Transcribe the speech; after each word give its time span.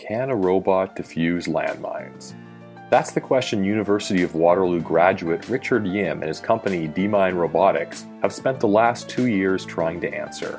Can 0.00 0.30
a 0.30 0.34
robot 0.34 0.96
defuse 0.96 1.46
landmines? 1.46 2.34
That's 2.88 3.12
the 3.12 3.20
question 3.20 3.62
University 3.62 4.22
of 4.22 4.34
Waterloo 4.34 4.80
graduate 4.80 5.46
Richard 5.50 5.86
Yim 5.86 6.22
and 6.22 6.28
his 6.28 6.40
company 6.40 6.88
Demine 6.88 7.34
Robotics 7.34 8.06
have 8.22 8.32
spent 8.32 8.58
the 8.58 8.66
last 8.66 9.10
two 9.10 9.26
years 9.26 9.66
trying 9.66 10.00
to 10.00 10.12
answer. 10.12 10.58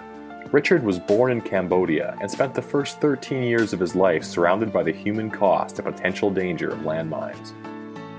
Richard 0.52 0.84
was 0.84 1.00
born 1.00 1.32
in 1.32 1.42
Cambodia 1.42 2.16
and 2.22 2.30
spent 2.30 2.54
the 2.54 2.62
first 2.62 3.02
13 3.02 3.42
years 3.42 3.74
of 3.74 3.80
his 3.80 3.96
life 3.96 4.24
surrounded 4.24 4.72
by 4.72 4.84
the 4.84 4.94
human 4.94 5.32
cost 5.32 5.80
and 5.80 5.88
potential 5.88 6.30
danger 6.30 6.70
of 6.70 6.80
landmines. 6.82 7.52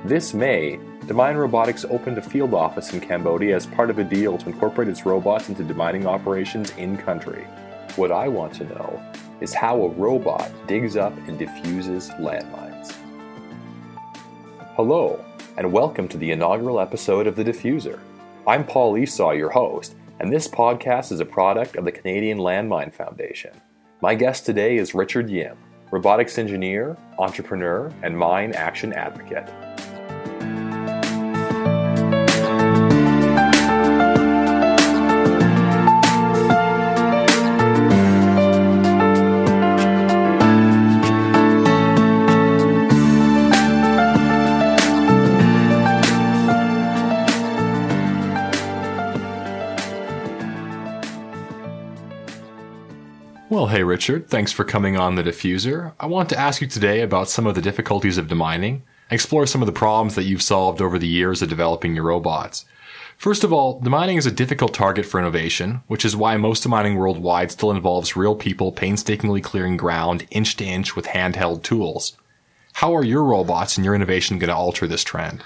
This 0.05 0.35
May, 0.35 0.81
Demine 1.07 1.37
Robotics 1.37 1.85
opened 1.85 2.19
a 2.19 2.23
field 2.23 2.53
office 2.53 2.93
in 2.93 3.01
Cambodia 3.01 3.55
as 3.55 3.67
part 3.67 3.91
of 3.91 4.01
a 4.01 4.05
deal 4.05 4.39
to 4.39 4.49
incorporate 4.49 4.89
its 4.89 5.07
robots 5.07 5.49
into 5.49 5.63
demining 5.63 6.05
operations 6.05 6.73
in 6.73 6.97
country. 6.97 7.47
What 7.97 8.11
I 8.11 8.27
want 8.27 8.55
to 8.55 8.65
know 8.65 9.03
is 9.43 9.53
how 9.53 9.83
a 9.83 9.89
robot 9.91 10.51
digs 10.67 10.97
up 10.97 11.15
and 11.29 11.39
defuses 11.39 12.09
landmines. 12.13 12.97
Hello, 14.77 15.23
and 15.59 15.71
welcome 15.71 16.09
to 16.09 16.17
the 16.17 16.31
inaugural 16.31 16.81
episode 16.81 17.27
of 17.27 17.37
The 17.37 17.45
Diffuser. 17.45 18.01
I'm 18.47 18.65
Paul 18.65 18.97
Esau, 18.97 19.33
your 19.33 19.51
host, 19.51 19.95
and 20.21 20.33
this 20.33 20.49
podcast 20.49 21.13
is 21.13 21.21
a 21.21 21.27
product 21.27 21.77
of 21.77 21.85
the 21.85 21.93
Canadian 21.93 22.39
Landmine 22.39 22.95
Foundation. 22.95 23.61
My 24.01 24.15
guest 24.15 24.47
today 24.47 24.79
is 24.79 24.95
Richard 24.95 25.29
Yim, 25.29 25.59
robotics 25.91 26.39
engineer, 26.39 26.97
entrepreneur, 27.19 27.93
and 28.03 28.17
mine 28.17 28.55
action 28.55 28.95
advocate. 28.95 29.53
Richard, 53.83 54.29
thanks 54.29 54.53
for 54.53 54.65
coming 54.65 54.97
on 54.97 55.15
the 55.15 55.23
diffuser. 55.23 55.93
I 56.01 56.07
want 56.07 56.29
to 56.31 56.39
ask 56.39 56.61
you 56.61 56.67
today 56.67 57.01
about 57.01 57.29
some 57.29 57.47
of 57.47 57.55
the 57.55 57.63
difficulties 57.63 58.19
of 58.19 58.27
demining, 58.27 58.83
explore 59.11 59.47
some 59.47 59.63
of 59.63 59.67
the 59.67 59.73
problems 59.73 60.15
that 60.15 60.25
you've 60.25 60.43
solved 60.43 60.81
over 60.81 60.99
the 60.99 61.07
years 61.07 61.43
of 61.43 61.49
developing 61.49 61.95
your 61.95 62.05
robots. 62.05 62.65
First 63.17 63.45
of 63.45 63.53
all, 63.53 63.81
demining 63.81 64.19
is 64.19 64.27
a 64.27 64.33
difficult 64.33 64.75
target 64.75 65.07
for 65.07 65.21
innovation, 65.21 65.83
which 65.87 66.05
is 66.05 66.17
why 66.17 66.37
most 66.37 66.67
demining 66.67 66.97
worldwide 66.97 67.51
still 67.51 67.71
involves 67.71 68.17
real 68.17 68.35
people 68.35 68.73
painstakingly 68.73 69.41
clearing 69.41 69.77
ground 69.77 70.27
inch 70.31 70.57
to 70.57 70.65
inch 70.65 70.97
with 70.97 71.07
handheld 71.07 71.63
tools. 71.63 72.17
How 72.73 72.97
are 72.97 73.05
your 73.05 73.23
robots 73.23 73.77
and 73.77 73.85
your 73.85 73.95
innovation 73.95 74.39
going 74.39 74.49
to 74.49 74.57
alter 74.57 74.87
this 74.87 75.05
trend? 75.05 75.45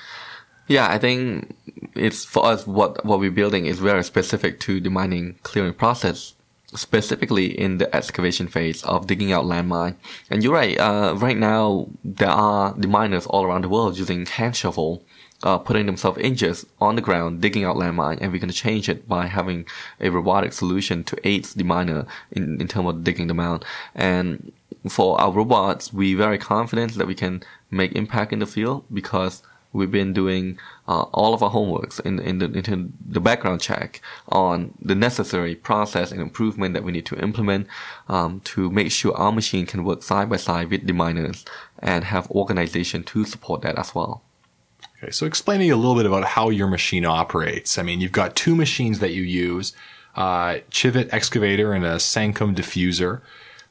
Yeah, 0.69 0.89
I 0.89 0.99
think 0.99 1.55
it's 1.95 2.25
for 2.25 2.47
us 2.47 2.67
what 2.67 3.05
what 3.05 3.19
we're 3.19 3.31
building 3.31 3.67
is 3.67 3.79
very 3.79 4.05
specific 4.05 4.59
to 4.61 4.81
the 4.81 4.91
mining 4.91 5.39
clearing 5.43 5.75
process 5.75 6.35
specifically 6.75 7.59
in 7.59 7.79
the 7.79 7.95
excavation 7.95 8.49
phase 8.49 8.83
of 8.85 9.07
digging 9.07 9.33
out 9.33 9.45
landmine. 9.45 9.97
And 10.31 10.43
you're 10.43 10.53
right, 10.53 10.79
uh, 10.79 11.15
right 11.17 11.37
now 11.37 11.89
there 12.05 12.29
are 12.29 12.75
the 12.77 12.89
miners 12.89 13.27
all 13.27 13.45
around 13.45 13.63
the 13.63 13.69
world 13.69 13.97
using 13.99 14.27
hand 14.27 14.57
shovel, 14.57 15.03
uh, 15.43 15.59
putting 15.59 15.87
themselves 15.87 16.19
inches 16.19 16.67
on 16.81 16.97
the 16.97 17.03
ground, 17.03 17.41
digging 17.41 17.65
out 17.65 17.77
landmine, 17.77 18.19
and 18.21 18.33
we're 18.33 18.39
going 18.39 18.51
to 18.51 18.55
change 18.55 18.89
it 18.89 19.09
by 19.09 19.27
having 19.27 19.67
a 20.01 20.11
robotic 20.11 20.53
solution 20.53 21.05
to 21.05 21.29
aid 21.29 21.45
the 21.45 21.65
miner 21.65 22.07
in, 22.33 22.61
in 22.61 22.69
terms 22.69 22.89
of 22.89 23.05
digging 23.05 23.29
them 23.29 23.41
out. 23.41 23.65
And 23.95 24.53
for 24.89 25.21
our 25.21 25.33
robots, 25.33 25.93
we're 25.93 26.17
very 26.17 26.39
confident 26.39 26.95
that 26.95 27.07
we 27.07 27.15
can 27.15 27.43
make 27.71 27.93
impact 27.93 28.33
in 28.33 28.39
the 28.39 28.47
field 28.47 28.85
because 28.93 29.43
we've 29.77 29.91
been 29.91 30.13
doing 30.13 30.59
uh, 30.89 31.03
all 31.13 31.35
of 31.35 31.43
our 31.43 31.51
homeworks 31.51 32.01
in, 32.01 32.19
in, 32.21 32.39
the, 32.39 32.47
in 32.47 32.93
the 33.07 33.21
background 33.21 33.61
check 33.61 34.01
on 34.29 34.75
the 34.81 34.95
necessary 34.95 35.55
process 35.55 36.11
and 36.11 36.21
improvement 36.21 36.75
that 36.75 36.83
we 36.83 36.93
need 36.93 37.07
to 37.07 37.17
implement 37.19 37.67
um, 38.09 38.41
to 38.41 38.71
make 38.71 38.91
sure 38.91 39.15
our 39.15 39.33
machine 39.33 39.67
can 39.67 39.85
work 39.85 40.03
side 40.03 40.29
by 40.29 40.37
side 40.37 40.71
with 40.71 40.87
the 40.87 40.93
miners 40.93 41.45
and 41.79 42.05
have 42.05 42.31
organization 42.31 43.05
to 43.05 43.25
support 43.25 43.63
that 43.63 43.79
as 43.79 43.95
well. 43.95 44.23
Okay, 45.03 45.11
so 45.11 45.27
explaining 45.27 45.71
a 45.71 45.77
little 45.77 45.95
bit 45.95 46.07
about 46.07 46.25
how 46.25 46.49
your 46.49 46.69
machine 46.69 47.05
operates. 47.05 47.79
I 47.79 47.83
mean, 47.83 48.01
you've 48.01 48.13
got 48.13 48.35
two 48.35 48.57
machines 48.57 48.99
that 49.01 49.13
you 49.13 49.23
use, 49.23 49.75
uh, 50.15 50.61
Chivit 50.71 51.13
excavator 51.13 51.75
and 51.75 51.85
a 51.85 51.97
Sankum 51.97 52.57
diffuser. 52.57 53.21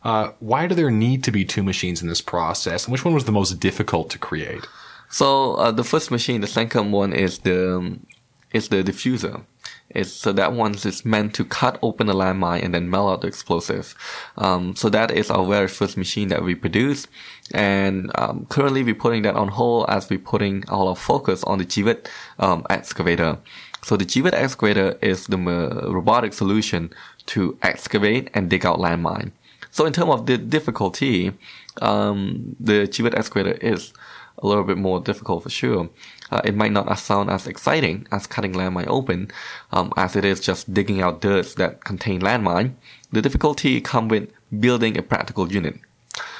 Uh, 0.04 0.34
why 0.40 0.68
do 0.68 0.76
there 0.76 0.92
need 0.92 1.24
to 1.24 1.32
be 1.32 1.44
two 1.44 1.64
machines 1.64 2.04
in 2.04 2.08
this 2.08 2.22
process, 2.22 2.86
and 2.86 2.92
which 2.92 3.04
one 3.04 3.16
was 3.16 3.26
the 3.26 3.32
most 3.32 3.60
difficult 3.60 4.12
to 4.12 4.20
create? 4.20 4.68
So 5.10 5.56
uh, 5.56 5.72
the 5.72 5.84
first 5.84 6.12
machine, 6.12 6.42
the 6.42 6.48
second 6.48 6.92
one, 6.92 7.14
is 7.14 7.40
the 7.40 7.78
um, 7.78 8.06
is 8.52 8.70
the 8.70 8.84
diffuser. 8.84 9.44
It's, 9.90 10.12
so 10.12 10.34
that 10.34 10.54
one 10.54 10.74
is 10.74 11.06
meant 11.06 11.34
to 11.36 11.46
cut 11.46 11.80
open 11.82 12.08
the 12.08 12.14
landmine 12.14 12.64
and 12.64 12.74
then 12.74 12.90
melt 12.90 13.12
out 13.12 13.22
the 13.22 13.28
explosive. 13.28 13.96
Um, 14.38 14.76
so 14.76 14.90
that 14.90 15.12
is 15.12 15.30
our 15.30 15.46
very 15.46 15.68
first 15.68 15.96
machine 15.96 16.30
that 16.30 16.44
we 16.44 16.56
produce. 16.56 17.08
And 17.54 18.12
um, 18.16 18.46
currently 18.50 18.84
we're 18.84 18.96
putting 18.96 19.22
that 19.24 19.36
on 19.36 19.50
hold 19.50 19.86
as 19.90 20.10
we're 20.10 20.20
putting 20.20 20.68
all 20.70 20.90
our 20.90 20.96
focus 20.96 21.44
on 21.44 21.60
the 21.60 21.66
Chivit 21.66 22.08
um, 22.40 22.66
excavator. 22.70 23.38
So 23.84 23.96
the 23.96 24.06
Chivit 24.06 24.34
excavator 24.34 24.98
is 25.02 25.28
the 25.28 25.38
robotic 25.38 26.34
solution 26.34 26.92
to 27.28 27.58
excavate 27.62 28.30
and 28.34 28.50
dig 28.50 28.66
out 28.66 28.80
landmine. 28.80 29.32
So 29.72 29.86
in 29.86 29.94
terms 29.94 30.12
of 30.12 30.26
the 30.26 30.38
difficulty, 30.38 31.34
um, 31.82 32.56
the 32.60 32.88
Chivit 32.88 33.14
excavator 33.14 33.54
is 33.62 33.94
a 34.40 34.48
little 34.48 34.64
bit 34.64 34.78
more 34.78 35.00
difficult 35.00 35.44
for 35.44 35.50
sure. 35.50 35.90
Uh, 36.32 36.42
it 36.44 36.56
might 36.56 36.72
not 36.72 36.98
sound 37.00 37.30
as 37.30 37.48
exciting 37.48 38.08
as 38.12 38.28
cutting 38.28 38.54
landmine 38.54 38.88
open, 38.88 39.32
um, 39.72 39.94
as 39.96 40.16
it 40.16 40.26
is 40.26 40.40
just 40.40 40.74
digging 40.74 41.02
out 41.02 41.22
dirt 41.22 41.56
that 41.56 41.84
contain 41.84 42.22
landmine. 42.22 42.74
The 43.12 43.22
difficulty 43.22 43.80
comes 43.82 44.12
with 44.12 44.30
building 44.60 44.98
a 44.98 45.02
practical 45.02 45.52
unit. 45.52 45.80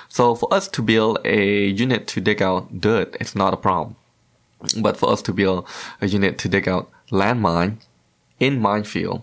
So 0.10 0.36
for 0.36 0.54
us 0.54 0.68
to 0.70 0.82
build 0.82 1.20
a 1.26 1.68
unit 1.68 2.08
to 2.08 2.22
dig 2.22 2.42
out 2.42 2.82
dirt, 2.82 3.16
it's 3.20 3.36
not 3.36 3.54
a 3.54 3.58
problem. 3.58 3.96
But 4.80 4.98
for 4.98 5.10
us 5.10 5.22
to 5.24 5.34
build 5.34 5.68
a 6.02 6.08
unit 6.08 6.38
to 6.40 6.50
dig 6.50 6.68
out 6.68 6.90
landmine 7.12 7.78
in 8.40 8.62
minefield, 8.62 9.22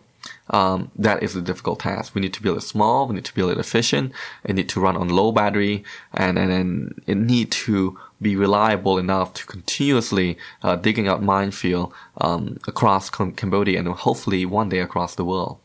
um, 0.51 0.91
that 0.97 1.23
is 1.23 1.35
a 1.35 1.43
difficult 1.43 1.81
task. 1.81 2.15
We 2.15 2.21
need 2.21 2.35
to 2.35 2.43
build 2.43 2.59
it 2.59 2.63
small. 2.63 3.07
We 3.09 3.15
need 3.15 3.25
to 3.25 3.35
build 3.35 3.53
it 3.53 3.59
efficient. 3.59 4.13
It 4.45 4.55
need 4.55 4.69
to 4.71 4.81
run 4.81 4.97
on 4.97 5.09
low 5.09 5.33
battery, 5.33 5.85
and 6.13 6.39
and 6.39 6.51
then 6.51 6.95
it 7.07 7.17
need 7.17 7.51
to 7.53 7.99
be 8.21 8.37
reliable 8.37 8.99
enough 8.99 9.35
to 9.35 9.47
continuously 9.47 10.39
uh, 10.63 10.77
digging 10.77 11.09
out 11.09 11.23
minefield 11.23 11.93
um, 12.21 12.59
across 12.69 13.11
Cambodia 13.11 13.79
and 13.79 13.89
hopefully 13.89 14.47
one 14.47 14.69
day 14.69 14.79
across 14.79 15.17
the 15.17 15.25
world. 15.25 15.59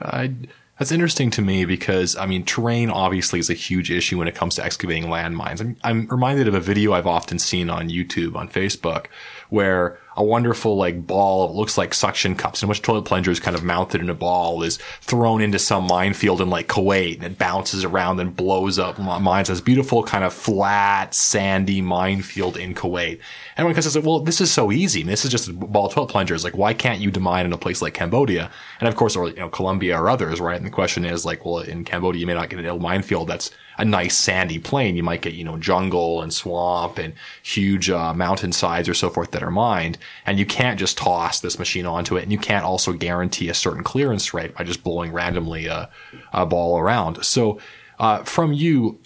I, 0.00 0.34
that's 0.78 0.92
interesting 0.92 1.30
to 1.32 1.42
me 1.42 1.64
because 1.64 2.16
I 2.16 2.26
mean, 2.26 2.44
terrain 2.44 2.90
obviously 2.90 3.38
is 3.38 3.50
a 3.50 3.54
huge 3.54 3.90
issue 3.90 4.18
when 4.18 4.28
it 4.28 4.34
comes 4.34 4.54
to 4.54 4.64
excavating 4.64 5.04
landmines. 5.04 5.60
I'm, 5.60 5.76
I'm 5.84 6.06
reminded 6.06 6.48
of 6.48 6.54
a 6.54 6.60
video 6.60 6.92
I've 6.92 7.06
often 7.06 7.38
seen 7.38 7.68
on 7.68 7.90
YouTube, 7.90 8.34
on 8.34 8.48
Facebook, 8.48 9.06
where 9.50 9.98
a 10.16 10.24
wonderful 10.24 10.76
like 10.76 11.06
ball, 11.06 11.48
it 11.48 11.54
looks 11.54 11.78
like 11.78 11.94
suction 11.94 12.34
cups 12.34 12.62
in 12.62 12.68
which 12.68 12.82
toilet 12.82 13.04
plunger 13.04 13.30
is 13.30 13.40
kind 13.40 13.56
of 13.56 13.62
mounted 13.62 14.00
in 14.00 14.10
a 14.10 14.14
ball 14.14 14.62
is 14.62 14.78
thrown 15.00 15.40
into 15.40 15.58
some 15.58 15.86
minefield 15.86 16.40
in 16.40 16.50
like 16.50 16.68
Kuwait 16.68 17.16
and 17.16 17.24
it 17.24 17.38
bounces 17.38 17.84
around 17.84 18.20
and 18.20 18.34
blows 18.34 18.78
up 18.78 18.98
mines. 18.98 19.48
This 19.48 19.60
beautiful 19.60 20.02
kind 20.02 20.24
of 20.24 20.34
flat, 20.34 21.14
sandy 21.14 21.80
minefield 21.80 22.56
in 22.56 22.74
Kuwait. 22.74 23.20
And 23.56 23.66
one 23.66 23.80
says, 23.80 23.98
well, 23.98 24.20
this 24.20 24.40
is 24.40 24.50
so 24.50 24.72
easy. 24.72 25.02
This 25.02 25.24
is 25.24 25.30
just 25.30 25.48
a 25.48 25.52
ball 25.52 25.86
of 25.86 25.94
toilet 25.94 26.08
plungers. 26.08 26.44
Like, 26.44 26.56
why 26.56 26.74
can't 26.74 27.00
you 27.00 27.10
demine 27.10 27.44
in 27.44 27.52
a 27.52 27.58
place 27.58 27.80
like 27.80 27.94
Cambodia? 27.94 28.50
And 28.80 28.88
of 28.88 28.96
course, 28.96 29.16
or, 29.16 29.28
you 29.28 29.36
know, 29.36 29.48
Colombia 29.48 29.98
or 29.98 30.10
others, 30.10 30.40
right? 30.40 30.56
And 30.56 30.66
the 30.66 30.70
question 30.70 31.04
is 31.04 31.24
like, 31.24 31.44
well, 31.44 31.58
in 31.58 31.84
Cambodia, 31.84 32.20
you 32.20 32.26
may 32.26 32.34
not 32.34 32.50
get 32.50 32.64
a 32.64 32.78
minefield 32.78 33.28
that's 33.28 33.50
a 33.80 33.84
nice 33.84 34.14
sandy 34.14 34.58
plain. 34.58 34.94
You 34.94 35.02
might 35.02 35.22
get, 35.22 35.32
you 35.32 35.42
know, 35.42 35.56
jungle 35.56 36.20
and 36.20 36.32
swamp 36.32 36.98
and 36.98 37.14
huge 37.42 37.88
uh, 37.88 38.12
mountain 38.12 38.52
sides 38.52 38.90
or 38.90 38.94
so 38.94 39.08
forth 39.08 39.30
that 39.30 39.42
are 39.42 39.50
mined. 39.50 39.96
And 40.26 40.38
you 40.38 40.44
can't 40.44 40.78
just 40.78 40.98
toss 40.98 41.40
this 41.40 41.58
machine 41.58 41.86
onto 41.86 42.18
it. 42.18 42.22
And 42.22 42.30
you 42.30 42.36
can't 42.38 42.64
also 42.64 42.92
guarantee 42.92 43.48
a 43.48 43.54
certain 43.54 43.82
clearance 43.82 44.34
rate 44.34 44.54
by 44.54 44.64
just 44.64 44.84
blowing 44.84 45.12
randomly 45.12 45.66
a, 45.66 45.88
a 46.34 46.44
ball 46.44 46.78
around. 46.78 47.24
So, 47.24 47.58
uh, 47.98 48.22
from 48.24 48.52
you, 48.52 48.98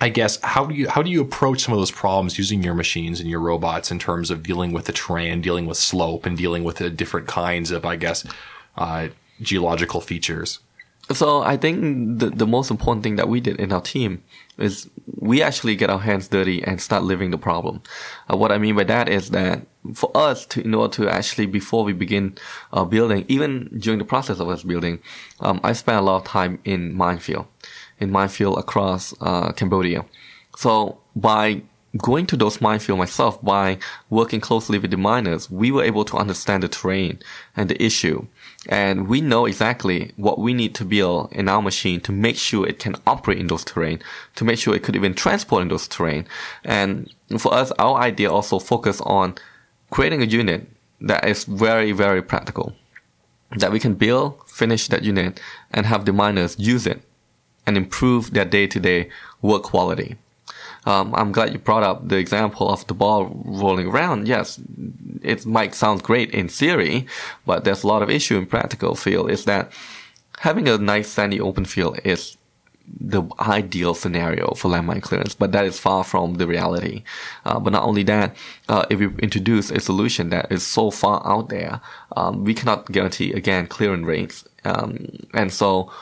I 0.00 0.08
guess 0.08 0.40
how 0.42 0.64
do 0.66 0.74
you 0.74 0.88
how 0.88 1.02
do 1.02 1.10
you 1.10 1.20
approach 1.20 1.60
some 1.60 1.72
of 1.72 1.78
those 1.80 1.90
problems 1.90 2.36
using 2.36 2.62
your 2.62 2.74
machines 2.74 3.20
and 3.20 3.30
your 3.30 3.40
robots 3.40 3.90
in 3.90 3.98
terms 3.98 4.30
of 4.30 4.42
dealing 4.42 4.72
with 4.72 4.86
the 4.86 4.92
terrain, 4.92 5.40
dealing 5.40 5.66
with 5.66 5.78
slope, 5.78 6.26
and 6.26 6.36
dealing 6.36 6.64
with 6.64 6.76
the 6.76 6.90
different 6.90 7.28
kinds 7.28 7.70
of 7.70 7.84
I 7.84 7.96
guess 7.96 8.26
uh, 8.76 9.08
geological 9.40 10.00
features? 10.00 10.58
So 11.10 11.42
I 11.42 11.56
think 11.56 12.20
the, 12.20 12.30
the 12.30 12.46
most 12.46 12.70
important 12.70 13.02
thing 13.02 13.16
that 13.16 13.28
we 13.28 13.40
did 13.40 13.58
in 13.60 13.72
our 13.72 13.80
team 13.80 14.22
is 14.56 14.88
we 15.16 15.42
actually 15.42 15.74
get 15.76 15.90
our 15.90 15.98
hands 15.98 16.28
dirty 16.28 16.62
and 16.62 16.80
start 16.80 17.02
living 17.02 17.32
the 17.32 17.38
problem. 17.38 17.82
Uh, 18.30 18.36
what 18.36 18.52
I 18.52 18.58
mean 18.58 18.76
by 18.76 18.84
that 18.84 19.08
is 19.08 19.30
that 19.30 19.66
for 19.94 20.16
us 20.16 20.46
to, 20.46 20.62
in 20.62 20.74
order 20.74 20.94
to 20.94 21.08
actually, 21.08 21.46
before 21.46 21.84
we 21.84 21.92
begin 21.92 22.38
uh, 22.72 22.84
building, 22.84 23.24
even 23.28 23.68
during 23.78 23.98
the 23.98 24.04
process 24.04 24.38
of 24.38 24.48
us 24.48 24.62
building, 24.62 25.00
um, 25.40 25.60
I 25.64 25.72
spent 25.72 25.98
a 25.98 26.02
lot 26.02 26.16
of 26.18 26.24
time 26.24 26.60
in 26.64 26.94
minefield. 26.94 27.46
in 28.02 28.10
minefield 28.10 28.58
across 28.58 29.14
uh, 29.20 29.52
Cambodia. 29.52 30.04
So 30.56 30.98
by 31.14 31.62
going 31.96 32.26
to 32.26 32.36
those 32.36 32.60
minefield 32.60 32.98
myself, 32.98 33.42
by 33.42 33.78
working 34.08 34.40
closely 34.40 34.78
with 34.78 34.90
the 34.90 34.96
miners, 34.96 35.50
we 35.50 35.70
were 35.70 35.84
able 35.84 36.04
to 36.06 36.16
understand 36.16 36.62
the 36.62 36.68
terrain 36.68 37.18
and 37.56 37.68
the 37.68 37.82
issue. 37.82 38.26
And 38.68 39.08
we 39.08 39.20
know 39.20 39.44
exactly 39.44 40.12
what 40.16 40.38
we 40.38 40.54
need 40.54 40.74
to 40.76 40.84
build 40.84 41.32
in 41.32 41.48
our 41.48 41.60
machine 41.60 42.00
to 42.02 42.12
make 42.12 42.36
sure 42.36 42.66
it 42.66 42.78
can 42.78 42.96
operate 43.06 43.38
in 43.38 43.48
those 43.48 43.64
terrain, 43.64 44.00
to 44.36 44.44
make 44.44 44.58
sure 44.58 44.74
it 44.74 44.82
could 44.82 44.96
even 44.96 45.14
transport 45.14 45.62
in 45.62 45.68
those 45.68 45.86
terrain. 45.86 46.26
And 46.64 47.12
for 47.38 47.52
us, 47.52 47.72
our 47.72 47.98
idea 47.98 48.32
also 48.32 48.58
focused 48.58 49.02
on 49.04 49.34
creating 49.90 50.22
a 50.22 50.26
unit 50.26 50.68
that 51.00 51.26
is 51.26 51.44
very, 51.44 51.92
very 51.92 52.22
practical. 52.22 52.74
That 53.56 53.72
we 53.72 53.80
can 53.80 53.94
build, 53.94 54.48
finish 54.48 54.88
that 54.88 55.02
unit, 55.02 55.38
and 55.72 55.84
have 55.84 56.06
the 56.06 56.12
miners 56.12 56.58
use 56.58 56.86
it 56.86 57.02
and 57.66 57.76
improve 57.76 58.32
their 58.32 58.46
day-to-day 58.46 59.10
work 59.42 59.64
quality. 59.64 60.16
Um, 60.84 61.14
I'm 61.14 61.32
glad 61.32 61.52
you 61.52 61.58
brought 61.58 61.82
up 61.82 62.08
the 62.08 62.16
example 62.16 62.68
of 62.68 62.86
the 62.86 62.94
ball 62.94 63.30
rolling 63.44 63.86
around. 63.86 64.26
Yes, 64.26 64.60
it 65.22 65.46
might 65.46 65.74
sound 65.74 66.02
great 66.02 66.30
in 66.30 66.48
theory, 66.48 67.06
but 67.46 67.64
there's 67.64 67.84
a 67.84 67.86
lot 67.86 68.02
of 68.02 68.10
issue 68.10 68.36
in 68.36 68.46
practical 68.46 68.94
field 68.94 69.30
is 69.30 69.44
that 69.44 69.72
having 70.38 70.68
a 70.68 70.78
nice 70.78 71.08
sandy 71.08 71.40
open 71.40 71.64
field 71.64 72.00
is 72.04 72.36
the 73.00 73.22
ideal 73.40 73.94
scenario 73.94 74.54
for 74.54 74.68
landmine 74.68 75.02
clearance, 75.02 75.34
but 75.34 75.52
that 75.52 75.64
is 75.64 75.78
far 75.78 76.02
from 76.02 76.34
the 76.34 76.46
reality. 76.46 77.04
Uh, 77.44 77.58
but 77.60 77.72
not 77.72 77.84
only 77.84 78.02
that, 78.02 78.34
uh, 78.68 78.84
if 78.90 78.98
we 78.98 79.06
introduce 79.22 79.70
a 79.70 79.80
solution 79.80 80.30
that 80.30 80.50
is 80.50 80.66
so 80.66 80.90
far 80.90 81.24
out 81.26 81.48
there, 81.48 81.80
um, 82.16 82.44
we 82.44 82.54
cannot 82.54 82.90
guarantee 82.90 83.32
again 83.32 83.66
clearance 83.66 84.06
rates. 84.06 84.44
Um, 84.64 85.18
and 85.32 85.52
so, 85.52 85.92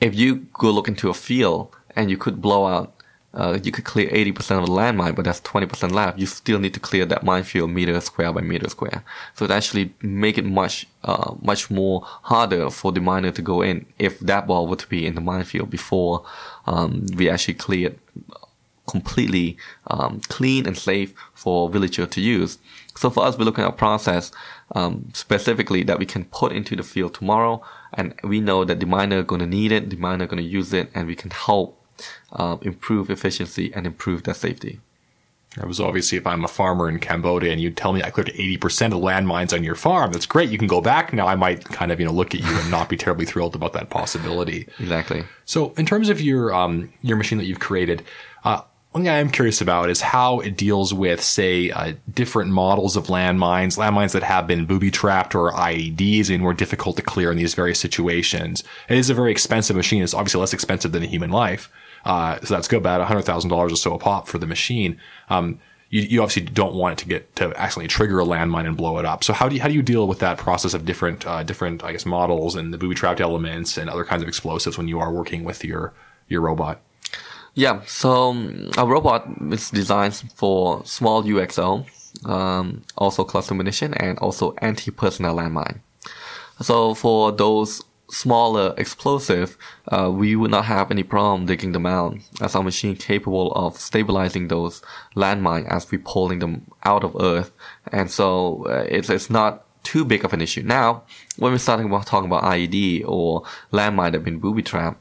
if 0.00 0.14
you 0.14 0.46
go 0.52 0.70
look 0.70 0.88
into 0.88 1.08
a 1.08 1.14
field 1.14 1.74
and 1.96 2.10
you 2.10 2.16
could 2.16 2.40
blow 2.40 2.66
out 2.66 2.94
uh, 3.34 3.58
you 3.62 3.72
could 3.72 3.84
clear 3.84 4.08
80% 4.10 4.60
of 4.60 4.66
the 4.66 4.72
landmine, 4.72 5.14
but 5.16 5.24
that's 5.24 5.40
20% 5.40 5.90
left. 5.90 6.18
You 6.18 6.26
still 6.26 6.60
need 6.60 6.74
to 6.74 6.80
clear 6.80 7.04
that 7.06 7.24
minefield 7.24 7.70
meter 7.70 8.00
square 8.00 8.32
by 8.32 8.40
meter 8.40 8.68
square. 8.68 9.04
So 9.34 9.44
it 9.44 9.50
actually 9.50 9.92
make 10.02 10.38
it 10.38 10.44
much, 10.44 10.86
uh, 11.02 11.34
much 11.42 11.70
more 11.70 12.02
harder 12.04 12.70
for 12.70 12.92
the 12.92 13.00
miner 13.00 13.32
to 13.32 13.42
go 13.42 13.60
in 13.60 13.86
if 13.98 14.20
that 14.20 14.46
ball 14.46 14.68
were 14.68 14.76
to 14.76 14.86
be 14.88 15.04
in 15.04 15.16
the 15.16 15.20
minefield 15.20 15.68
before, 15.68 16.24
um, 16.66 17.06
we 17.16 17.28
actually 17.28 17.54
clear 17.54 17.88
it 17.88 17.98
completely, 18.86 19.56
um, 19.88 20.20
clean 20.28 20.66
and 20.66 20.76
safe 20.76 21.12
for 21.32 21.68
villager 21.68 22.06
to 22.06 22.20
use. 22.20 22.58
So 22.96 23.10
for 23.10 23.24
us, 23.24 23.36
we're 23.36 23.44
looking 23.44 23.64
at 23.64 23.70
a 23.70 23.72
process, 23.72 24.30
um, 24.76 25.08
specifically 25.12 25.82
that 25.84 25.98
we 25.98 26.06
can 26.06 26.26
put 26.26 26.52
into 26.52 26.76
the 26.76 26.82
field 26.82 27.14
tomorrow. 27.14 27.62
And 27.94 28.14
we 28.22 28.40
know 28.40 28.64
that 28.64 28.80
the 28.80 28.86
miner 28.86 29.20
are 29.20 29.24
going 29.24 29.40
to 29.40 29.46
need 29.46 29.72
it, 29.72 29.90
the 29.90 29.96
miner 29.96 30.24
are 30.24 30.28
going 30.28 30.42
to 30.42 30.48
use 30.48 30.72
it, 30.72 30.90
and 30.94 31.06
we 31.06 31.16
can 31.16 31.30
help 31.30 31.80
uh, 32.32 32.56
improve 32.62 33.10
efficiency 33.10 33.72
and 33.74 33.86
improve 33.86 34.24
their 34.24 34.34
safety. 34.34 34.80
I 35.60 35.66
was 35.66 35.80
obviously, 35.80 36.18
if 36.18 36.26
I'm 36.26 36.44
a 36.44 36.48
farmer 36.48 36.88
in 36.88 36.98
Cambodia 36.98 37.52
and 37.52 37.60
you 37.60 37.70
tell 37.70 37.92
me 37.92 38.02
I 38.02 38.10
cleared 38.10 38.28
80% 38.28 38.86
of 38.86 39.00
landmines 39.00 39.52
on 39.52 39.62
your 39.62 39.76
farm, 39.76 40.12
that's 40.12 40.26
great. 40.26 40.50
You 40.50 40.58
can 40.58 40.66
go 40.66 40.80
back 40.80 41.12
now. 41.12 41.28
I 41.28 41.36
might 41.36 41.64
kind 41.64 41.92
of, 41.92 42.00
you 42.00 42.06
know, 42.06 42.12
look 42.12 42.34
at 42.34 42.40
you 42.40 42.58
and 42.58 42.70
not 42.70 42.88
be 42.88 42.96
terribly 42.96 43.24
thrilled 43.24 43.54
about 43.54 43.72
that 43.74 43.90
possibility. 43.90 44.66
Exactly. 44.80 45.24
So 45.44 45.72
in 45.76 45.86
terms 45.86 46.08
of 46.08 46.20
your, 46.20 46.52
um, 46.52 46.92
your 47.02 47.16
machine 47.16 47.38
that 47.38 47.44
you've 47.44 47.60
created, 47.60 48.02
uh, 48.42 48.62
one 48.90 49.02
thing 49.02 49.10
I 49.10 49.18
am 49.18 49.30
curious 49.30 49.60
about 49.60 49.90
is 49.90 50.00
how 50.00 50.38
it 50.38 50.56
deals 50.56 50.94
with, 50.94 51.20
say, 51.20 51.70
uh, 51.70 51.94
different 52.12 52.52
models 52.52 52.94
of 52.94 53.06
landmines, 53.06 53.76
landmines 53.76 54.12
that 54.12 54.22
have 54.22 54.46
been 54.46 54.66
booby 54.66 54.92
trapped 54.92 55.34
or 55.34 55.50
IEDs 55.52 56.30
and 56.32 56.40
more 56.40 56.54
difficult 56.54 56.96
to 56.96 57.02
clear 57.02 57.32
in 57.32 57.38
these 57.38 57.54
various 57.54 57.80
situations. 57.80 58.62
It 58.88 58.96
is 58.96 59.10
a 59.10 59.14
very 59.14 59.32
expensive 59.32 59.74
machine. 59.74 60.02
It's 60.02 60.14
obviously 60.14 60.40
less 60.40 60.52
expensive 60.52 60.92
than 60.92 61.02
a 61.02 61.06
human 61.06 61.30
life. 61.30 61.72
Uh, 62.04 62.38
so 62.40 62.54
that's 62.54 62.68
good, 62.68 62.78
about 62.78 63.06
$100,000 63.06 63.52
or 63.52 63.76
so 63.76 63.94
a 63.94 63.98
pop 63.98 64.28
for 64.28 64.38
the 64.38 64.46
machine. 64.46 64.98
Um, 65.30 65.58
you, 65.90 66.02
you, 66.02 66.22
obviously 66.22 66.42
don't 66.42 66.74
want 66.74 66.98
it 66.98 67.02
to 67.02 67.08
get 67.08 67.36
to 67.36 67.46
accidentally 67.56 67.88
trigger 67.88 68.20
a 68.20 68.24
landmine 68.24 68.66
and 68.66 68.76
blow 68.76 68.98
it 68.98 69.04
up. 69.04 69.22
So 69.22 69.32
how 69.32 69.48
do 69.48 69.54
you, 69.54 69.62
how 69.62 69.68
do 69.68 69.74
you 69.74 69.82
deal 69.82 70.08
with 70.08 70.18
that 70.18 70.38
process 70.38 70.74
of 70.74 70.84
different, 70.84 71.26
uh, 71.26 71.42
different, 71.42 71.84
I 71.84 71.92
guess, 71.92 72.04
models 72.04 72.56
and 72.56 72.74
the 72.74 72.78
booby 72.78 72.94
trapped 72.94 73.20
elements 73.20 73.76
and 73.76 73.88
other 73.88 74.04
kinds 74.04 74.22
of 74.22 74.28
explosives 74.28 74.76
when 74.76 74.88
you 74.88 74.98
are 74.98 75.12
working 75.12 75.44
with 75.44 75.64
your, 75.64 75.92
your 76.28 76.40
robot? 76.40 76.80
Yeah. 77.54 77.82
So 77.86 78.30
um, 78.30 78.70
our 78.76 78.86
robot 78.86 79.28
is 79.52 79.70
designed 79.70 80.16
for 80.34 80.84
small 80.84 81.22
UXO, 81.22 81.86
um, 82.28 82.82
also 82.98 83.24
cluster 83.24 83.54
munition 83.54 83.94
and 83.94 84.18
also 84.18 84.54
anti-personnel 84.58 85.36
landmine. 85.36 85.78
So 86.60 86.94
for 86.94 87.32
those 87.32 87.82
smaller 88.10 88.74
explosive, 88.76 89.56
uh, 89.88 90.10
we 90.12 90.36
would 90.36 90.50
not 90.50 90.66
have 90.66 90.90
any 90.90 91.02
problem 91.02 91.46
digging 91.46 91.72
them 91.72 91.86
out 91.86 92.16
as 92.40 92.54
our 92.54 92.62
machine 92.62 92.96
capable 92.96 93.52
of 93.52 93.76
stabilizing 93.76 94.48
those 94.48 94.82
landmine 95.16 95.66
as 95.68 95.90
we 95.90 95.98
pulling 95.98 96.38
them 96.38 96.70
out 96.84 97.04
of 97.04 97.16
earth. 97.20 97.50
And 97.92 98.10
so 98.10 98.66
uh, 98.66 98.86
it's, 98.88 99.10
it's 99.10 99.30
not 99.30 99.64
too 99.82 100.04
big 100.04 100.24
of 100.24 100.32
an 100.32 100.40
issue. 100.40 100.62
Now, 100.62 101.04
when 101.38 101.52
we're 101.52 101.58
starting 101.58 101.86
about 101.86 102.06
talking 102.06 102.28
about 102.28 102.44
IED 102.44 103.04
or 103.06 103.42
landmine 103.72 104.12
that 104.12 104.14
have 104.14 104.24
been 104.24 104.38
booby 104.38 104.62
trapped, 104.62 105.00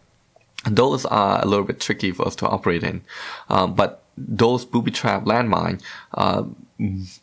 those 0.66 1.06
are 1.06 1.42
a 1.42 1.46
little 1.46 1.66
bit 1.66 1.80
tricky 1.80 2.12
for 2.12 2.26
us 2.28 2.36
to 2.38 2.48
operate 2.48 2.84
in. 2.84 3.02
Um, 3.50 3.74
but 3.74 4.04
those 4.18 4.66
booby 4.66 4.92
trap 4.92 5.26
landmine, 5.26 5.82
uh, 6.14 6.44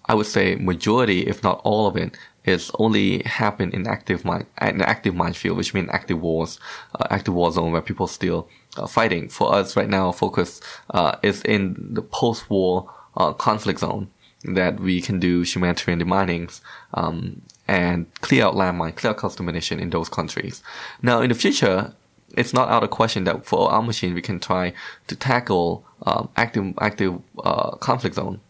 I 0.06 0.14
would 0.14 0.26
say 0.26 0.56
majority, 0.56 1.26
if 1.26 1.42
not 1.42 1.60
all 1.64 1.86
of 1.86 1.96
it, 1.96 2.16
is 2.44 2.70
only 2.78 3.22
happen 3.24 3.70
in 3.72 3.86
active 3.86 4.24
mine, 4.24 4.46
in 4.60 4.80
active 4.82 5.14
minefield, 5.14 5.56
which 5.56 5.74
means 5.74 5.90
active 5.92 6.20
wars, 6.20 6.58
uh, 6.94 7.06
active 7.10 7.34
war 7.34 7.52
zone 7.52 7.72
where 7.72 7.82
people 7.82 8.06
still 8.06 8.48
uh, 8.76 8.86
fighting. 8.86 9.28
For 9.28 9.54
us 9.54 9.76
right 9.76 9.88
now, 9.88 10.12
focus 10.12 10.60
uh, 10.90 11.16
is 11.22 11.42
in 11.42 11.94
the 11.94 12.02
post-war 12.02 12.90
uh, 13.16 13.32
conflict 13.32 13.80
zone 13.80 14.10
that 14.44 14.80
we 14.80 15.02
can 15.02 15.20
do 15.20 15.42
humanitarian 15.42 16.00
deminings 16.00 16.60
um, 16.94 17.42
and 17.68 18.06
clear 18.20 18.44
out 18.44 18.54
landmine, 18.54 18.96
clear 18.96 19.10
out 19.10 19.18
cluster 19.18 19.42
munition 19.42 19.78
in 19.78 19.90
those 19.90 20.08
countries. 20.08 20.62
Now, 21.02 21.20
in 21.20 21.28
the 21.28 21.34
future, 21.34 21.92
it's 22.36 22.54
not 22.54 22.68
out 22.68 22.82
of 22.82 22.90
question 22.90 23.24
that 23.24 23.44
for 23.44 23.70
our 23.70 23.82
machine 23.82 24.14
we 24.14 24.22
can 24.22 24.40
try 24.40 24.72
to 25.08 25.16
tackle 25.16 25.84
um, 26.04 26.28
active 26.36 26.74
active 26.80 27.20
uh, 27.42 27.72
conflict 27.72 28.16
zone 28.16 28.40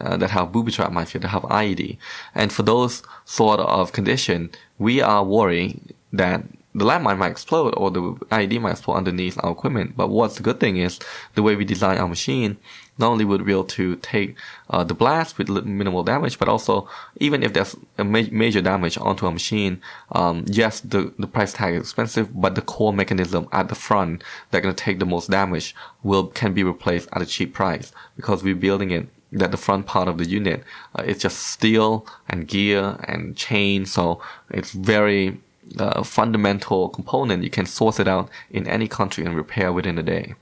uh, 0.00 0.16
that 0.16 0.30
have 0.30 0.52
booby 0.52 0.72
trap 0.72 0.92
minefield, 0.92 1.24
that 1.24 1.28
have 1.28 1.42
IED. 1.42 1.98
And 2.34 2.52
for 2.52 2.62
those 2.62 3.02
sort 3.24 3.60
of 3.60 3.92
condition, 3.92 4.50
we 4.78 5.00
are 5.00 5.24
worried 5.24 5.94
that 6.12 6.42
the 6.74 6.84
landmine 6.84 7.18
might 7.18 7.30
explode 7.30 7.74
or 7.76 7.90
the 7.90 8.00
IED 8.00 8.60
might 8.60 8.72
explode 8.72 8.94
underneath 8.94 9.38
our 9.42 9.52
equipment. 9.52 9.96
But 9.96 10.08
what's 10.08 10.36
the 10.36 10.42
good 10.42 10.60
thing 10.60 10.76
is 10.76 10.98
the 11.34 11.42
way 11.42 11.56
we 11.56 11.64
design 11.64 11.98
our 11.98 12.08
machine, 12.08 12.56
not 12.98 13.10
only 13.10 13.24
would 13.24 13.44
be 13.44 13.52
able 13.52 13.64
to 13.64 13.96
take 13.96 14.36
uh, 14.70 14.84
the 14.84 14.94
blast 14.94 15.38
with 15.38 15.48
minimal 15.48 16.02
damage, 16.02 16.38
but 16.38 16.48
also 16.48 16.88
even 17.16 17.42
if 17.42 17.52
there's 17.52 17.74
a 17.96 18.04
ma- 18.04 18.22
major 18.30 18.60
damage 18.60 18.98
onto 18.98 19.26
a 19.26 19.32
machine, 19.32 19.80
um, 20.12 20.44
yes, 20.46 20.80
the, 20.80 21.12
the 21.18 21.26
price 21.26 21.52
tag 21.52 21.74
is 21.74 21.80
expensive, 21.80 22.38
but 22.40 22.54
the 22.54 22.62
core 22.62 22.92
mechanism 22.92 23.48
at 23.52 23.68
the 23.68 23.74
front 23.74 24.22
that's 24.50 24.62
going 24.62 24.74
to 24.74 24.84
take 24.84 24.98
the 24.98 25.06
most 25.06 25.30
damage 25.30 25.74
will 26.02 26.26
can 26.26 26.52
be 26.52 26.62
replaced 26.62 27.08
at 27.12 27.22
a 27.22 27.26
cheap 27.26 27.54
price 27.54 27.92
because 28.16 28.42
we're 28.42 28.54
building 28.54 28.90
it 28.90 29.08
that 29.32 29.50
the 29.50 29.56
front 29.56 29.86
part 29.86 30.08
of 30.08 30.18
the 30.18 30.26
unit 30.26 30.64
uh, 30.98 31.02
is 31.02 31.18
just 31.18 31.38
steel 31.38 32.06
and 32.28 32.48
gear 32.48 32.96
and 33.04 33.36
chain. 33.36 33.86
So 33.86 34.20
it's 34.50 34.72
very 34.72 35.38
uh, 35.78 36.02
fundamental 36.02 36.88
component. 36.88 37.44
You 37.44 37.50
can 37.50 37.66
source 37.66 38.00
it 38.00 38.08
out 38.08 38.28
in 38.50 38.66
any 38.66 38.88
country 38.88 39.24
and 39.24 39.36
repair 39.36 39.72
within 39.72 39.98
a 39.98 40.02
day. 40.02 40.34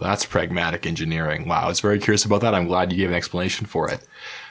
That's 0.00 0.24
pragmatic 0.24 0.86
engineering. 0.86 1.46
Wow, 1.46 1.64
I 1.64 1.68
was 1.68 1.80
very 1.80 1.98
curious 1.98 2.24
about 2.24 2.40
that. 2.40 2.54
I'm 2.54 2.66
glad 2.66 2.90
you 2.90 2.98
gave 2.98 3.10
an 3.10 3.14
explanation 3.14 3.66
for 3.66 3.90
it. 3.90 4.00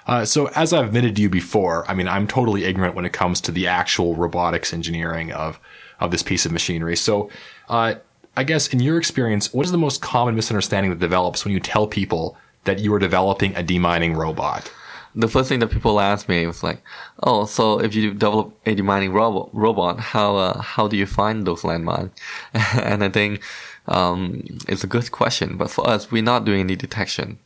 Uh, 0.05 0.25
so, 0.25 0.47
as 0.49 0.73
I've 0.73 0.87
admitted 0.87 1.15
to 1.15 1.21
you 1.23 1.29
before, 1.29 1.89
I 1.89 1.95
mean, 1.95 2.07
I'm 2.07 2.27
totally 2.27 2.65
ignorant 2.65 2.93
when 2.93 3.05
it 3.05 3.13
comes 3.13 3.41
to 3.41 3.51
the 3.51 3.67
actual 3.67 4.15
robotics 4.15 4.73
engineering 4.73 5.31
of 5.31 5.59
of 5.99 6.11
this 6.11 6.23
piece 6.23 6.45
of 6.45 6.51
machinery. 6.51 6.95
So, 6.95 7.29
uh, 7.67 7.95
I 8.35 8.43
guess 8.43 8.67
in 8.67 8.79
your 8.79 8.97
experience, 8.97 9.53
what 9.53 9.65
is 9.65 9.71
the 9.71 9.77
most 9.77 10.01
common 10.01 10.35
misunderstanding 10.35 10.91
that 10.91 10.99
develops 10.99 11.45
when 11.45 11.53
you 11.53 11.59
tell 11.59 11.87
people 11.87 12.37
that 12.65 12.79
you 12.79 12.93
are 12.93 12.99
developing 12.99 13.55
a 13.55 13.63
demining 13.63 14.15
robot? 14.15 14.71
The 15.15 15.27
first 15.27 15.47
thing 15.47 15.59
that 15.59 15.67
people 15.69 15.99
ask 15.99 16.27
me 16.27 16.47
was 16.47 16.63
like, 16.63 16.81
"Oh, 17.21 17.45
so 17.45 17.79
if 17.79 17.93
you 17.93 18.13
develop 18.13 18.57
a 18.65 18.75
demining 18.75 19.13
robot, 19.13 19.49
robot, 19.53 19.99
how 19.99 20.37
uh, 20.37 20.61
how 20.61 20.87
do 20.87 20.97
you 20.97 21.05
find 21.05 21.45
those 21.45 21.61
landmines?" 21.61 22.11
and 22.53 23.03
I 23.03 23.09
think 23.09 23.43
um, 23.87 24.43
it's 24.67 24.83
a 24.83 24.87
good 24.87 25.11
question. 25.11 25.55
But 25.57 25.69
for 25.69 25.87
us, 25.87 26.11
we're 26.11 26.23
not 26.23 26.45
doing 26.45 26.61
any 26.61 26.75
detection, 26.75 27.37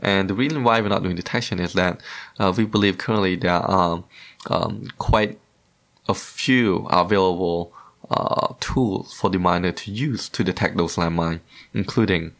and 0.00 0.28
the 0.28 0.34
reason 0.34 0.64
why 0.64 0.80
we're 0.80 0.88
not 0.88 1.04
doing 1.04 1.14
detection 1.14 1.60
is 1.60 1.74
that 1.74 2.00
uh, 2.40 2.52
we 2.56 2.64
believe 2.64 2.98
currently 2.98 3.36
there 3.36 3.52
are 3.52 4.02
um, 4.50 4.88
quite 4.98 5.38
a 6.08 6.14
few 6.14 6.86
available 6.90 7.72
uh, 8.10 8.54
tools 8.58 9.14
for 9.14 9.30
the 9.30 9.38
miner 9.38 9.72
to 9.72 9.90
use 9.90 10.28
to 10.30 10.42
detect 10.42 10.76
those 10.76 10.96
landmines, 10.96 11.40
including 11.72 12.34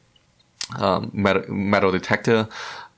um, 0.78 1.10
metal, 1.12 1.92
detector, 1.92 2.48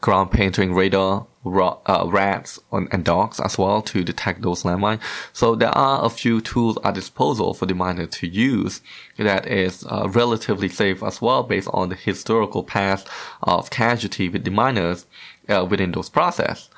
ground 0.00 0.30
penetrating 0.30 0.74
radar, 0.74 1.26
uh, 1.46 2.04
rats, 2.06 2.58
and 2.72 3.04
dogs 3.04 3.40
as 3.40 3.56
well 3.56 3.80
to 3.80 4.04
detect 4.04 4.42
those 4.42 4.62
landmines. 4.62 5.00
So 5.32 5.54
there 5.54 5.76
are 5.76 6.04
a 6.04 6.10
few 6.10 6.40
tools 6.40 6.78
at 6.84 6.94
disposal 6.94 7.54
for 7.54 7.66
the 7.66 7.74
miner 7.74 8.06
to 8.06 8.26
use 8.26 8.82
that 9.16 9.46
is 9.46 9.84
uh, 9.88 10.08
relatively 10.10 10.68
safe 10.68 11.02
as 11.02 11.22
well 11.22 11.42
based 11.42 11.68
on 11.72 11.88
the 11.88 11.94
historical 11.94 12.62
past 12.62 13.08
of 13.42 13.70
casualty 13.70 14.28
with 14.28 14.44
the 14.44 14.50
miners 14.50 15.06
uh, 15.48 15.66
within 15.68 15.92
those 15.92 16.10
process. 16.10 16.68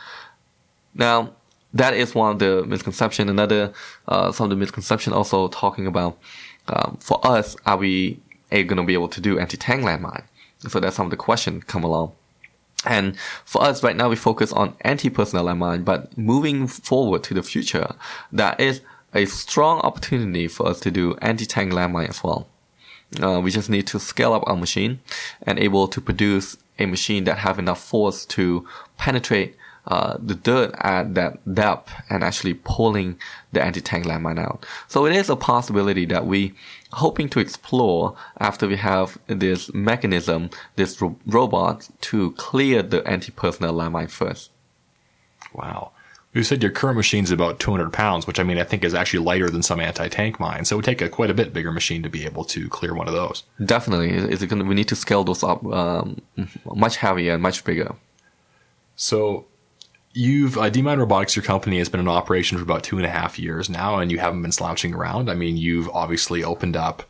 Now, 0.94 1.32
that 1.74 1.94
is 1.94 2.14
one 2.14 2.32
of 2.32 2.38
the 2.38 2.64
misconception. 2.64 3.28
Another, 3.28 3.72
uh, 4.08 4.32
some 4.32 4.44
of 4.44 4.50
the 4.50 4.56
misconception 4.56 5.12
also 5.12 5.48
talking 5.48 5.86
about, 5.86 6.16
um, 6.68 6.96
for 7.00 7.24
us, 7.26 7.56
are 7.66 7.76
we 7.76 8.20
going 8.50 8.68
to 8.68 8.82
be 8.84 8.94
able 8.94 9.08
to 9.08 9.20
do 9.20 9.38
anti-tank 9.38 9.82
landmine? 9.82 10.24
So 10.68 10.80
that's 10.80 10.96
some 10.96 11.06
of 11.06 11.10
the 11.10 11.16
question 11.16 11.60
come 11.62 11.84
along. 11.84 12.12
And 12.84 13.18
for 13.44 13.62
us 13.62 13.82
right 13.82 13.96
now, 13.96 14.08
we 14.08 14.16
focus 14.16 14.52
on 14.52 14.76
anti-personnel 14.82 15.46
landmine, 15.46 15.84
but 15.84 16.16
moving 16.16 16.66
forward 16.68 17.24
to 17.24 17.34
the 17.34 17.42
future, 17.42 17.94
that 18.32 18.60
is 18.60 18.80
a 19.14 19.24
strong 19.24 19.80
opportunity 19.80 20.46
for 20.46 20.68
us 20.68 20.78
to 20.80 20.90
do 20.90 21.16
anti-tank 21.22 21.72
landmine 21.72 22.08
as 22.08 22.22
well. 22.22 22.46
Uh, 23.20 23.40
we 23.40 23.50
just 23.50 23.70
need 23.70 23.86
to 23.86 23.98
scale 23.98 24.32
up 24.32 24.42
our 24.46 24.56
machine 24.56 25.00
and 25.42 25.58
able 25.58 25.88
to 25.88 26.00
produce 26.00 26.56
a 26.78 26.86
machine 26.86 27.24
that 27.24 27.38
have 27.38 27.58
enough 27.58 27.82
force 27.82 28.26
to 28.26 28.66
penetrate 28.98 29.56
uh, 29.86 30.16
the 30.18 30.34
dirt 30.34 30.74
at 30.78 31.14
that 31.14 31.54
depth 31.54 31.92
and 32.10 32.24
actually 32.24 32.54
pulling 32.54 33.18
the 33.52 33.62
anti-tank 33.62 34.04
landmine 34.04 34.38
out. 34.38 34.66
So 34.88 35.06
it 35.06 35.14
is 35.14 35.30
a 35.30 35.36
possibility 35.36 36.06
that 36.06 36.26
we 36.26 36.54
hoping 36.92 37.28
to 37.28 37.40
explore 37.40 38.16
after 38.38 38.66
we 38.66 38.76
have 38.76 39.18
this 39.26 39.72
mechanism, 39.72 40.50
this 40.76 41.00
ro- 41.00 41.16
robot 41.26 41.88
to 42.00 42.32
clear 42.32 42.82
the 42.82 43.06
anti-personnel 43.06 43.74
landmine 43.74 44.10
first. 44.10 44.50
Wow. 45.52 45.92
You 46.34 46.42
said 46.42 46.62
your 46.62 46.72
current 46.72 46.96
machine 46.96 47.24
is 47.24 47.30
about 47.30 47.60
200 47.60 47.92
pounds, 47.92 48.26
which 48.26 48.38
I 48.38 48.42
mean, 48.42 48.58
I 48.58 48.64
think 48.64 48.84
is 48.84 48.92
actually 48.92 49.24
lighter 49.24 49.48
than 49.48 49.62
some 49.62 49.80
anti-tank 49.80 50.38
mines. 50.38 50.68
So 50.68 50.74
it 50.74 50.78
would 50.78 50.84
take 50.84 51.00
a 51.00 51.08
quite 51.08 51.30
a 51.30 51.34
bit 51.34 51.54
bigger 51.54 51.72
machine 51.72 52.02
to 52.02 52.10
be 52.10 52.26
able 52.26 52.44
to 52.46 52.68
clear 52.68 52.94
one 52.94 53.08
of 53.08 53.14
those. 53.14 53.44
Definitely. 53.64 54.10
Is 54.10 54.42
it 54.42 54.48
gonna, 54.48 54.64
we 54.64 54.74
need 54.74 54.88
to 54.88 54.96
scale 54.96 55.24
those 55.24 55.42
up 55.42 55.64
um, 55.64 56.20
much 56.74 56.96
heavier 56.96 57.34
and 57.34 57.42
much 57.42 57.64
bigger. 57.64 57.94
So 58.96 59.46
you've 60.16 60.56
uh, 60.56 60.70
Demine 60.70 60.98
Robotics, 60.98 61.36
your 61.36 61.44
company 61.44 61.78
has 61.78 61.88
been 61.88 62.00
in 62.00 62.08
operation 62.08 62.56
for 62.56 62.64
about 62.64 62.82
two 62.82 62.96
and 62.96 63.06
a 63.06 63.10
half 63.10 63.38
years 63.38 63.68
now, 63.68 63.98
and 63.98 64.10
you 64.10 64.18
haven't 64.18 64.42
been 64.42 64.52
slouching 64.52 64.94
around. 64.94 65.30
I 65.30 65.34
mean, 65.34 65.56
you've 65.56 65.88
obviously 65.90 66.42
opened 66.42 66.76
up 66.76 67.02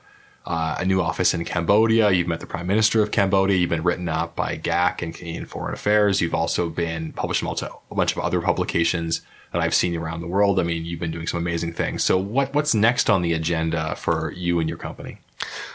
uh, 0.45 0.77
a 0.79 0.85
new 0.85 1.01
office 1.01 1.33
in 1.33 1.45
Cambodia. 1.45 2.11
You've 2.11 2.29
met 2.29 2.41
the 2.41 2.47
Prime 2.47 2.67
Minister 2.67 3.03
of 3.03 3.13
Cambodia. 3.13 3.57
You've 3.57 3.71
been 3.71 3.83
written 3.85 4.09
up 4.09 4.35
by 4.35 4.59
GAC 4.59 5.03
and 5.03 5.15
Canadian 5.15 5.47
Foreign 5.47 5.75
Affairs. 5.75 6.21
You've 6.21 6.35
also 6.35 6.69
been 6.69 7.13
published 7.13 7.43
in 7.43 7.49
a 7.49 7.95
bunch 7.95 8.13
of 8.13 8.19
other 8.19 8.41
publications 8.41 9.23
that 9.53 9.63
I've 9.63 9.75
seen 9.75 9.97
around 9.97 10.21
the 10.21 10.27
world. 10.27 10.59
I 10.59 10.65
mean, 10.65 10.85
you've 10.85 11.01
been 11.01 11.13
doing 11.13 11.27
some 11.29 11.39
amazing 11.39 11.73
things. 11.73 12.03
So, 12.03 12.19
what 12.19 12.53
what's 12.55 12.75
next 12.75 13.09
on 13.09 13.23
the 13.23 13.33
agenda 13.33 13.95
for 13.95 14.33
you 14.33 14.59
and 14.59 14.69
your 14.69 14.79
company? 14.79 15.19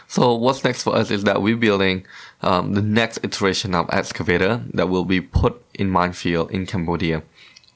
So 0.08 0.34
what's 0.34 0.64
next 0.64 0.82
for 0.82 0.94
us 0.94 1.10
is 1.10 1.24
that 1.24 1.42
we're 1.42 1.56
building 1.56 2.06
um, 2.42 2.74
the 2.74 2.82
next 2.82 3.18
iteration 3.22 3.74
of 3.74 3.88
excavator 3.90 4.62
that 4.74 4.88
will 4.88 5.04
be 5.04 5.20
put 5.20 5.62
in 5.74 5.90
minefield 5.90 6.50
in 6.50 6.66
Cambodia 6.66 7.22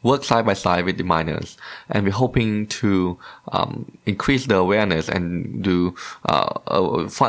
work 0.06 0.22
side 0.24 0.46
by 0.46 0.54
side 0.54 0.84
with 0.84 0.96
the 0.96 1.04
miners, 1.04 1.56
and 1.90 2.04
we're 2.04 2.12
hoping 2.12 2.66
to 2.68 3.18
um, 3.52 3.90
increase 4.06 4.46
the 4.46 4.56
awareness 4.56 5.08
and 5.08 5.62
do 5.62 5.94
uh, 6.26 6.52
a, 6.68 6.80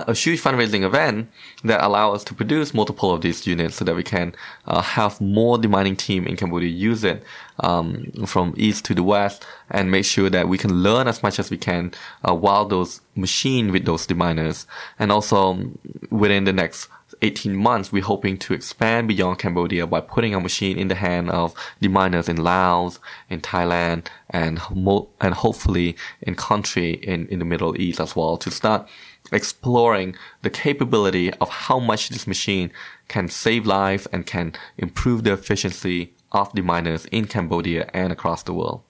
a, 0.08 0.14
huge 0.14 0.42
fundraising 0.42 0.84
event 0.84 1.30
that 1.64 1.84
allow 1.84 2.14
us 2.14 2.24
to 2.24 2.34
produce 2.34 2.74
multiple 2.74 3.12
of 3.12 3.22
these 3.22 3.48
units 3.48 3.76
so 3.76 3.86
that 3.86 3.96
we 3.96 4.04
can 4.04 4.34
uh, 4.68 4.82
have 4.82 5.20
more 5.20 5.58
the 5.58 5.68
mining 5.68 5.96
team 5.96 6.28
in 6.28 6.36
Cambodia 6.36 6.70
use 6.70 7.04
it 7.04 7.24
um, 7.62 8.12
from 8.26 8.54
east 8.58 8.86
to 8.86 8.94
the 8.94 9.04
west 9.04 9.46
and 9.72 9.92
make 9.92 10.06
sure 10.06 10.30
that 10.30 10.48
we 10.48 10.58
can 10.58 10.72
learn 10.84 11.08
as 11.08 11.24
much 11.24 11.40
as 11.40 11.50
we 11.50 11.58
can 11.58 11.92
uh, 12.28 12.34
while 12.34 12.66
those 12.66 13.02
machine 13.16 13.72
with 13.72 13.86
those 13.86 14.08
miners, 14.12 14.68
and 15.00 15.12
also 15.12 15.70
within 16.12 16.44
the 16.44 16.54
next 16.54 16.88
18 17.22 17.56
months, 17.56 17.92
we're 17.92 18.04
hoping 18.04 18.38
to 18.38 18.54
expand 18.54 19.08
beyond 19.08 19.40
Cambodia 19.40 19.88
by 19.88 20.02
putting 20.02 20.36
our 20.36 20.42
machine 20.42 20.78
in 20.78 20.88
the 20.88 20.96
hand 20.96 21.30
of 21.30 21.54
the 21.80 21.88
miners 21.88 22.30
in 22.30 22.38
Laos, 22.38 23.00
in 23.30 23.42
Thailand, 23.42 24.08
and 24.30 24.60
mo- 24.74 25.10
and 25.20 25.34
hopefully 25.34 25.96
in 26.22 26.36
country 26.36 26.92
in, 26.94 27.28
in 27.28 27.40
the 27.40 27.46
Middle 27.46 27.80
East 27.80 28.00
as 28.00 28.16
well 28.16 28.38
to 28.38 28.52
start 28.52 28.88
exploring 29.32 30.16
the 30.42 30.50
capability 30.50 31.34
of 31.36 31.50
how 31.50 31.80
much 31.80 32.10
this 32.10 32.28
machine 32.28 32.72
can 33.08 33.28
save 33.28 33.66
lives 33.66 34.08
and 34.14 34.26
can 34.26 34.54
improve 34.78 35.24
the 35.24 35.34
efficiency 35.34 36.14
of 36.32 36.54
the 36.54 36.62
miners 36.62 37.06
in 37.06 37.26
Cambodia 37.26 37.90
and 37.94 38.12
across 38.12 38.44
the 38.44 38.54
world. 38.54 38.82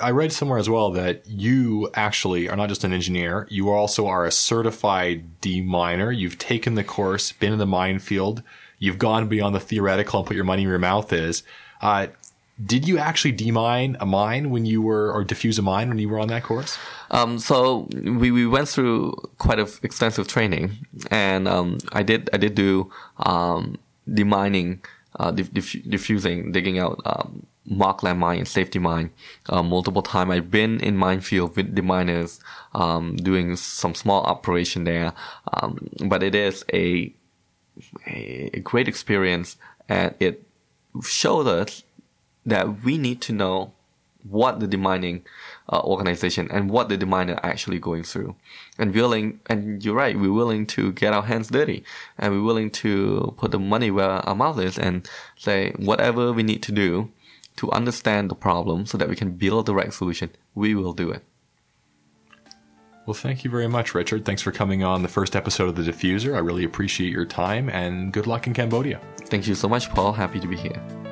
I 0.00 0.10
read 0.10 0.32
somewhere 0.32 0.58
as 0.58 0.68
well 0.68 0.90
that 0.92 1.26
you 1.26 1.90
actually 1.94 2.48
are 2.48 2.56
not 2.56 2.68
just 2.68 2.84
an 2.84 2.92
engineer, 2.92 3.46
you 3.50 3.70
also 3.70 4.06
are 4.06 4.24
a 4.24 4.32
certified 4.32 5.40
deminer. 5.40 6.16
You've 6.16 6.38
taken 6.38 6.74
the 6.74 6.84
course, 6.84 7.32
been 7.32 7.52
in 7.52 7.58
the 7.58 7.66
minefield, 7.66 8.42
you've 8.78 8.98
gone 8.98 9.28
beyond 9.28 9.54
the 9.54 9.60
theoretical 9.60 10.20
and 10.20 10.26
put 10.26 10.36
your 10.36 10.44
money 10.44 10.64
where 10.64 10.72
your 10.72 10.78
mouth 10.78 11.12
is. 11.12 11.42
Uh, 11.80 12.08
did 12.64 12.86
you 12.86 12.98
actually 12.98 13.32
demine 13.32 13.96
a 14.00 14.06
mine 14.06 14.50
when 14.50 14.64
you 14.64 14.80
were, 14.80 15.12
or 15.12 15.24
defuse 15.24 15.58
a 15.58 15.62
mine 15.62 15.88
when 15.88 15.98
you 15.98 16.08
were 16.08 16.20
on 16.20 16.28
that 16.28 16.44
course? 16.44 16.78
Um, 17.10 17.38
so 17.38 17.88
we, 17.92 18.30
we 18.30 18.46
went 18.46 18.68
through 18.68 19.14
quite 19.38 19.58
a 19.58 19.68
extensive 19.82 20.28
training, 20.28 20.86
and 21.10 21.48
um, 21.48 21.78
I 21.92 22.04
did 22.04 22.30
I 22.32 22.36
did 22.36 22.54
do 22.54 22.92
um, 23.18 23.76
demining, 24.08 24.84
uh, 25.18 25.32
diff- 25.32 25.82
diffusing, 25.88 26.52
digging 26.52 26.78
out 26.78 27.00
um, 27.04 27.46
Markland 27.66 28.20
mine 28.20 28.38
and 28.38 28.48
safety 28.48 28.78
mine 28.78 29.10
uh, 29.48 29.62
multiple 29.62 30.02
times. 30.02 30.30
I've 30.30 30.50
been 30.50 30.80
in 30.80 30.96
minefield 30.96 31.56
with 31.56 31.74
the 31.74 31.82
miners 31.82 32.40
um, 32.74 33.16
doing 33.16 33.56
some 33.56 33.94
small 33.94 34.22
operation 34.24 34.84
there, 34.84 35.12
um, 35.52 35.88
but 36.06 36.22
it 36.22 36.34
is 36.34 36.64
a, 36.72 37.12
a 38.06 38.60
great 38.60 38.88
experience, 38.88 39.56
and 39.88 40.14
it 40.20 40.46
showed 41.02 41.46
us 41.46 41.84
that 42.46 42.84
we 42.84 42.98
need 42.98 43.20
to 43.22 43.32
know 43.32 43.72
what 44.28 44.58
the 44.58 44.66
demining 44.66 45.22
uh, 45.70 45.80
organization 45.80 46.48
and 46.50 46.70
what 46.70 46.88
the 46.88 46.96
deminer 46.96 47.36
are 47.36 47.46
actually 47.46 47.78
going 47.78 48.02
through, 48.02 48.34
and 48.78 48.94
willing. 48.94 49.40
And 49.46 49.84
you're 49.84 49.94
right, 49.94 50.18
we're 50.18 50.32
willing 50.32 50.66
to 50.68 50.92
get 50.92 51.12
our 51.12 51.22
hands 51.22 51.48
dirty, 51.48 51.84
and 52.18 52.32
we're 52.32 52.42
willing 52.42 52.70
to 52.72 53.34
put 53.38 53.50
the 53.50 53.58
money 53.58 53.90
where 53.90 54.10
our 54.10 54.34
mouth 54.34 54.58
is, 54.60 54.78
and 54.78 55.08
say 55.36 55.72
whatever 55.76 56.32
we 56.32 56.42
need 56.42 56.62
to 56.64 56.72
do 56.72 57.10
to 57.56 57.70
understand 57.70 58.30
the 58.30 58.34
problem 58.34 58.86
so 58.86 58.98
that 58.98 59.08
we 59.08 59.16
can 59.16 59.32
build 59.32 59.66
the 59.66 59.74
right 59.74 59.92
solution, 59.92 60.30
we 60.54 60.74
will 60.74 60.92
do 60.92 61.10
it. 61.10 61.22
Well, 63.06 63.14
thank 63.14 63.44
you 63.44 63.50
very 63.50 63.68
much, 63.68 63.94
Richard. 63.94 64.24
Thanks 64.24 64.40
for 64.40 64.50
coming 64.50 64.82
on 64.82 65.02
the 65.02 65.08
first 65.08 65.36
episode 65.36 65.68
of 65.68 65.76
The 65.76 65.82
Diffuser. 65.82 66.34
I 66.34 66.38
really 66.38 66.64
appreciate 66.64 67.12
your 67.12 67.26
time 67.26 67.68
and 67.68 68.12
good 68.12 68.26
luck 68.26 68.46
in 68.46 68.54
Cambodia. 68.54 69.00
Thank 69.26 69.46
you 69.46 69.54
so 69.54 69.68
much, 69.68 69.90
Paul. 69.90 70.12
Happy 70.12 70.40
to 70.40 70.48
be 70.48 70.56
here. 70.56 71.03